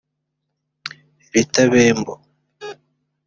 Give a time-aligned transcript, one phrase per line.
[1.31, 2.13] Lita Bembo